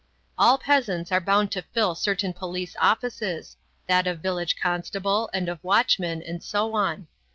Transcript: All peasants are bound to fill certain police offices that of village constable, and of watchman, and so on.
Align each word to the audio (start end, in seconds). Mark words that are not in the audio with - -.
All 0.35 0.57
peasants 0.57 1.11
are 1.11 1.21
bound 1.21 1.51
to 1.51 1.61
fill 1.61 1.93
certain 1.93 2.33
police 2.33 2.75
offices 2.79 3.55
that 3.85 4.07
of 4.07 4.19
village 4.19 4.55
constable, 4.59 5.29
and 5.31 5.47
of 5.47 5.63
watchman, 5.63 6.23
and 6.23 6.41
so 6.43 6.73
on. 6.73 7.05